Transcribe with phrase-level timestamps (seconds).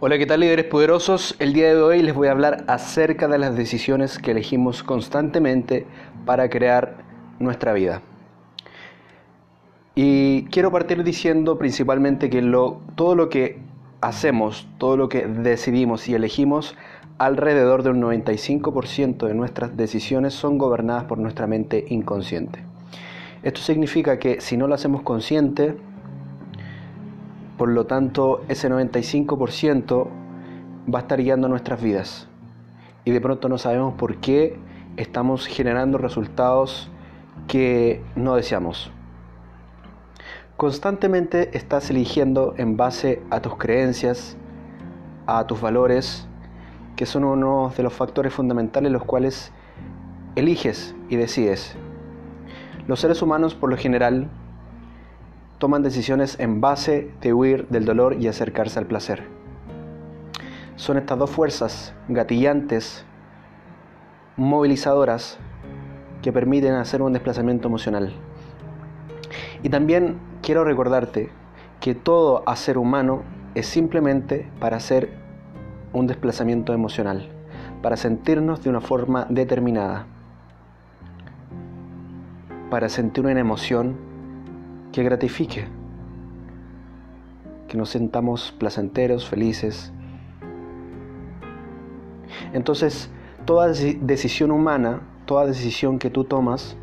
[0.00, 1.34] Hola, ¿qué tal líderes poderosos?
[1.40, 5.88] El día de hoy les voy a hablar acerca de las decisiones que elegimos constantemente
[6.24, 6.98] para crear
[7.40, 8.02] nuestra vida.
[9.96, 12.40] Y quiero partir diciendo principalmente que
[12.94, 13.58] todo lo que
[14.00, 16.76] hacemos, todo lo que decidimos y elegimos,
[17.18, 22.62] alrededor de un 95% de nuestras decisiones son gobernadas por nuestra mente inconsciente.
[23.42, 25.74] Esto significa que si no lo hacemos consciente,
[27.58, 30.06] por lo tanto, ese 95%
[30.92, 32.28] va a estar guiando nuestras vidas.
[33.04, 34.56] Y de pronto no sabemos por qué
[34.96, 36.88] estamos generando resultados
[37.48, 38.92] que no deseamos.
[40.56, 44.36] Constantemente estás eligiendo en base a tus creencias,
[45.26, 46.26] a tus valores,
[46.96, 49.52] que son uno de los factores fundamentales los cuales
[50.36, 51.76] eliges y decides.
[52.86, 54.28] Los seres humanos por lo general
[55.58, 59.24] toman decisiones en base de huir del dolor y acercarse al placer.
[60.76, 63.04] Son estas dos fuerzas gatillantes,
[64.36, 65.38] movilizadoras,
[66.22, 68.12] que permiten hacer un desplazamiento emocional.
[69.62, 71.30] Y también quiero recordarte
[71.80, 73.22] que todo hacer humano
[73.54, 75.10] es simplemente para hacer
[75.92, 77.28] un desplazamiento emocional,
[77.82, 80.06] para sentirnos de una forma determinada,
[82.70, 84.07] para sentir una emoción
[84.98, 85.64] que gratifique,
[87.68, 89.92] que nos sentamos placenteros, felices.
[92.52, 93.08] Entonces,
[93.44, 96.76] toda decisión humana, toda decisión que tú tomas,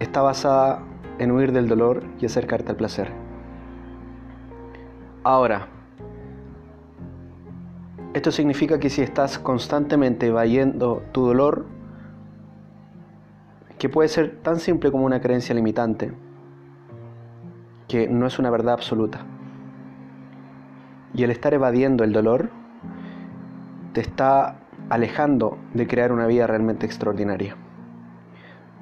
[0.00, 0.82] está basada
[1.20, 3.12] en huir del dolor y acercarte al placer.
[5.22, 5.68] Ahora,
[8.12, 11.64] esto significa que si estás constantemente evadiendo tu dolor,
[13.78, 16.25] que puede ser tan simple como una creencia limitante,
[17.88, 19.20] que no es una verdad absoluta.
[21.14, 22.50] Y el estar evadiendo el dolor
[23.92, 24.60] te está
[24.90, 27.56] alejando de crear una vida realmente extraordinaria.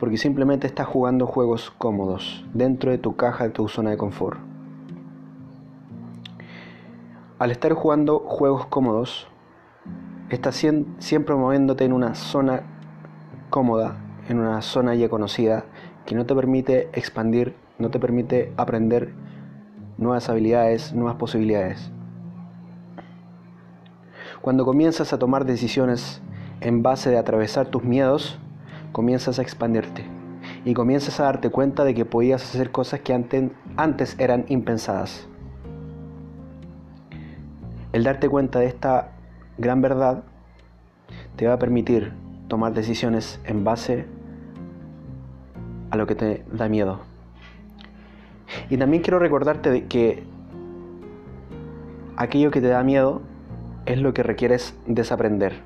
[0.00, 4.38] Porque simplemente estás jugando juegos cómodos dentro de tu caja, de tu zona de confort.
[7.38, 9.28] Al estar jugando juegos cómodos,
[10.30, 10.64] estás
[10.98, 12.62] siempre moviéndote en una zona
[13.50, 13.96] cómoda,
[14.28, 15.64] en una zona ya conocida,
[16.06, 19.12] que no te permite expandir no te permite aprender
[19.98, 21.90] nuevas habilidades, nuevas posibilidades.
[24.40, 26.20] Cuando comienzas a tomar decisiones
[26.60, 28.38] en base de atravesar tus miedos,
[28.92, 30.04] comienzas a expandirte
[30.64, 33.14] y comienzas a darte cuenta de que podías hacer cosas que
[33.76, 35.26] antes eran impensadas.
[37.92, 39.12] El darte cuenta de esta
[39.56, 40.24] gran verdad
[41.36, 42.12] te va a permitir
[42.48, 44.06] tomar decisiones en base
[45.90, 47.13] a lo que te da miedo.
[48.70, 50.24] Y también quiero recordarte de que
[52.16, 53.22] aquello que te da miedo
[53.86, 55.60] es lo que requieres desaprender.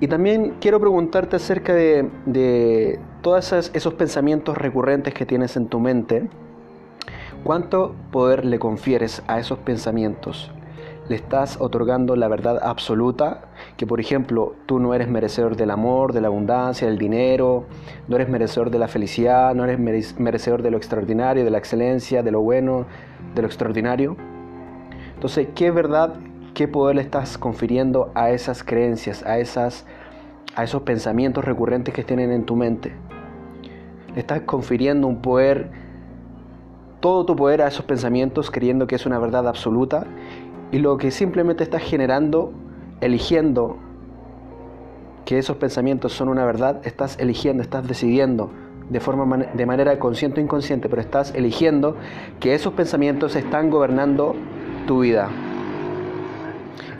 [0.00, 5.80] Y también quiero preguntarte acerca de, de todos esos pensamientos recurrentes que tienes en tu
[5.80, 6.28] mente.
[7.44, 10.50] ¿Cuánto poder le confieres a esos pensamientos?
[11.08, 13.42] Le estás otorgando la verdad absoluta,
[13.76, 17.64] que por ejemplo tú no eres merecedor del amor, de la abundancia, del dinero,
[18.08, 22.22] no eres merecedor de la felicidad, no eres merecedor de lo extraordinario, de la excelencia,
[22.22, 22.86] de lo bueno,
[23.34, 24.16] de lo extraordinario.
[25.14, 26.14] Entonces, ¿qué verdad,
[26.54, 29.86] qué poder le estás confiriendo a esas creencias, a, esas,
[30.56, 32.92] a esos pensamientos recurrentes que tienen en tu mente?
[34.14, 35.86] Le estás confiriendo un poder
[37.00, 40.06] todo tu poder a esos pensamientos creyendo que es una verdad absoluta
[40.72, 42.52] y lo que simplemente estás generando,
[43.00, 43.76] eligiendo
[45.24, 48.50] que esos pensamientos son una verdad, estás eligiendo, estás decidiendo
[48.88, 51.96] de forma de manera consciente o inconsciente, pero estás eligiendo
[52.38, 54.34] que esos pensamientos están gobernando
[54.86, 55.28] tu vida.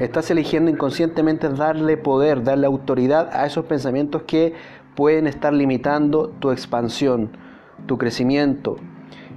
[0.01, 4.55] Estás eligiendo inconscientemente darle poder, darle autoridad a esos pensamientos que
[4.95, 7.31] pueden estar limitando tu expansión,
[7.87, 8.77] tu crecimiento,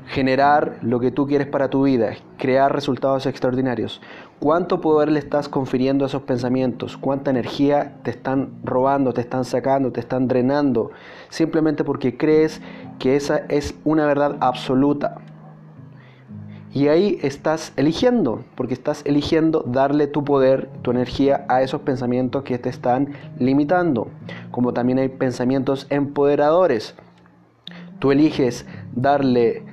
[0.09, 4.01] generar lo que tú quieres para tu vida, crear resultados extraordinarios.
[4.39, 6.97] ¿Cuánto poder le estás confiriendo a esos pensamientos?
[6.97, 10.89] ¿Cuánta energía te están robando, te están sacando, te están drenando?
[11.29, 12.59] Simplemente porque crees
[12.97, 15.17] que esa es una verdad absoluta.
[16.73, 22.43] Y ahí estás eligiendo, porque estás eligiendo darle tu poder, tu energía a esos pensamientos
[22.43, 24.07] que te están limitando.
[24.49, 26.95] Como también hay pensamientos empoderadores.
[27.99, 28.65] Tú eliges
[28.95, 29.68] darle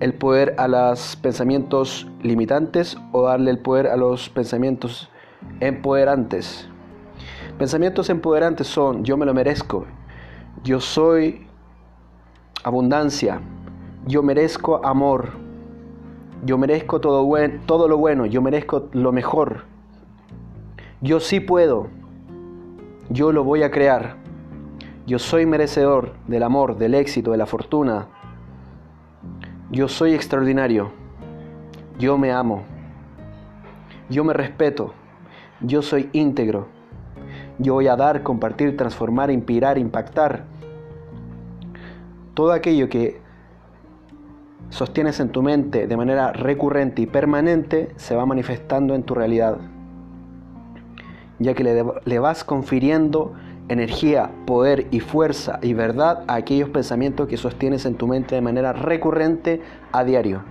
[0.00, 5.10] el poder a los pensamientos limitantes o darle el poder a los pensamientos
[5.60, 6.68] empoderantes.
[7.58, 9.86] Pensamientos empoderantes son yo me lo merezco,
[10.64, 11.46] yo soy
[12.64, 13.40] abundancia,
[14.06, 15.38] yo merezco amor,
[16.42, 19.64] Yo merezco todo, buen, todo lo bueno, yo merezco lo mejor.
[21.02, 21.88] Yo sí puedo.
[23.10, 24.16] Yo lo voy a crear.
[25.06, 28.06] Yo soy merecedor del amor, del éxito, de la fortuna.
[29.70, 30.90] Yo soy extraordinario.
[31.98, 32.64] Yo me amo.
[34.08, 34.94] Yo me respeto.
[35.60, 36.66] Yo soy íntegro.
[37.58, 40.44] Yo voy a dar, compartir, transformar, inspirar, impactar.
[42.34, 43.20] Todo aquello que
[44.70, 49.58] sostienes en tu mente de manera recurrente y permanente se va manifestando en tu realidad,
[51.38, 53.34] ya que le, le, vas confiriendo
[53.70, 58.40] energía, poder y fuerza y verdad a aquellos pensamientos que sostienes en tu mente de
[58.40, 59.62] manera recurrente
[59.92, 60.42] a diario.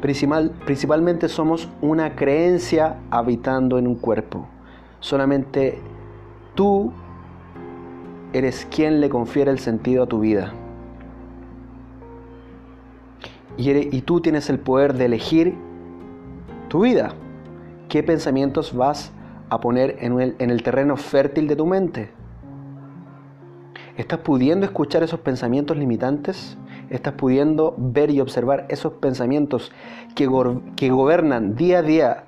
[0.00, 4.46] Principal, principalmente somos una creencia habitando en un cuerpo.
[5.00, 5.78] Solamente
[6.54, 6.90] tú
[8.32, 10.52] eres quien le confiere el sentido a tu vida.
[13.58, 15.54] Y, tú tienes el poder de elegir
[16.68, 17.12] tu vida.
[17.88, 19.12] ¿Qué pensamientos vas
[19.48, 22.10] a poner en el, en el terreno fértil de tu mente?
[23.96, 26.58] ¿Estás pudiendo escuchar esos pensamientos limitantes?
[26.90, 29.72] ¿Estás pudiendo ver y observar esos pensamientos
[30.14, 30.28] que,
[30.76, 32.24] que gobernan día a día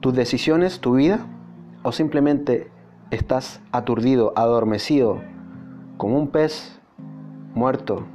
[0.00, 1.26] tus decisiones, tu vida?
[1.82, 2.70] ¿O simplemente
[3.10, 5.20] estás aturdido, adormecido,
[5.98, 6.80] como un pez
[7.54, 8.06] muerto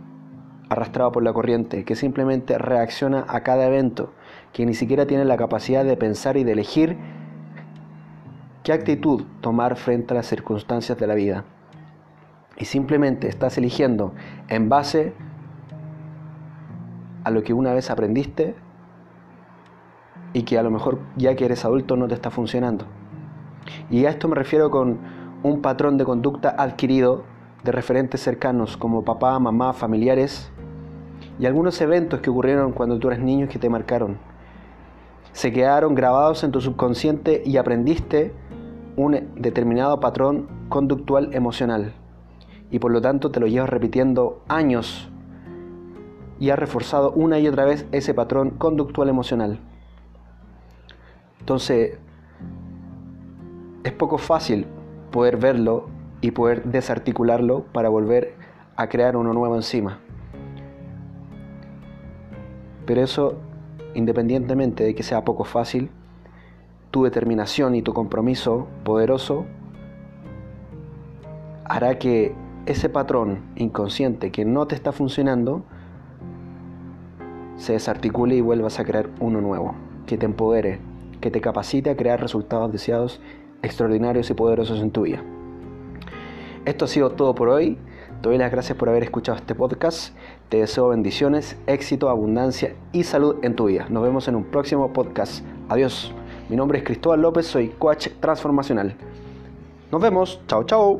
[0.70, 4.14] arrastrado por la corriente, que simplemente reacciona a cada evento,
[4.52, 6.98] que ni siquiera tiene la capacidad de pensar y de elegir
[8.68, 11.46] qué actitud tomar frente a las circunstancias de la vida.
[12.58, 14.14] Y simplemente estás eligiendo
[14.50, 15.14] en base
[17.24, 18.56] a lo que una vez aprendiste
[20.34, 22.84] y que a lo mejor ya que eres adulto no te está funcionando.
[23.90, 25.00] Y a esto me refiero con
[25.44, 27.24] un patrón de conducta adquirido
[27.64, 30.52] de referentes cercanos como papá, mamá, familiares
[31.40, 34.18] y algunos eventos que ocurrieron cuando tú eres niño que te marcaron.
[35.32, 38.34] Se quedaron grabados en tu subconsciente y aprendiste
[38.98, 41.94] un determinado patrón conductual emocional.
[42.72, 45.10] Y por lo tanto te lo llevas repitiendo años
[46.40, 49.60] y has reforzado una y otra vez ese patrón conductual emocional.
[51.40, 51.98] Entonces,
[53.84, 54.68] es poco fácil
[55.12, 55.88] poder verlo
[56.20, 58.36] y poder desarticularlo para volver
[58.76, 60.00] a crear uno nuevo encima.
[62.86, 63.36] Pero eso,
[63.94, 65.92] independientemente de que sea poco fácil,
[66.98, 69.46] tu determinación y tu compromiso poderoso
[71.64, 72.34] hará que
[72.66, 75.62] ese patrón inconsciente que no te está funcionando
[77.56, 79.76] se desarticule y vuelvas a crear uno nuevo,
[80.08, 80.80] que te empodere,
[81.22, 83.22] que te capacite a crear resultados deseados,
[83.62, 85.22] extraordinarios y poderosos en tu vida.
[86.66, 87.78] Esto ha sido todo por hoy.
[88.24, 90.18] Te doy las gracias por haber escuchado este podcast.
[90.50, 93.86] Te deseo bendiciones, éxito, abundancia y salud en tu vida.
[93.88, 95.46] Nos vemos en un próximo podcast.
[95.70, 96.12] Adiós.
[96.50, 98.96] Mi nombre es Cristóbal López, soy coach transformacional.
[99.92, 101.00] Nos vemos, chao chao.